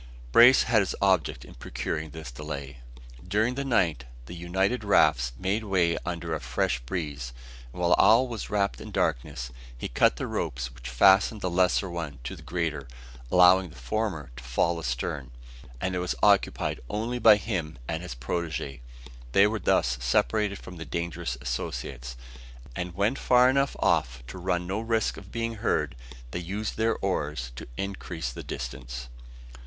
[0.31, 2.77] Brace had his object in procuring this delay.
[3.23, 7.33] During the night, the united rafts made way under a fresh breeze;
[7.71, 11.87] and while all was wrapped in darkness, he cut the ropes which fastened the lesser
[11.87, 12.87] one to the greater,
[13.31, 15.29] allowing the former to fall astern.
[15.79, 18.81] As it was occupied only by him and his protege,
[19.33, 22.17] they were thus separated from their dangerous associates;
[22.75, 25.95] and when far enough off to run no risk of being heard,
[26.31, 29.07] they used their oars to increase the distance.